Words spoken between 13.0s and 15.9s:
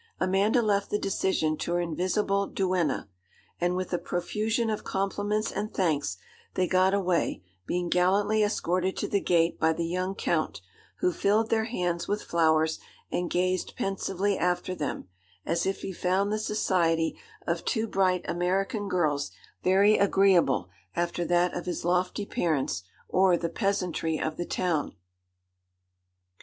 and gazed pensively after them, as if